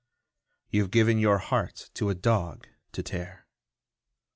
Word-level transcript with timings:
you've 0.71 0.89
given 0.89 1.19
your 1.19 1.37
heart 1.37 1.91
to 1.93 2.09
a 2.09 2.15
dog 2.15 2.67
to 2.91 3.03
tear. 3.03 3.45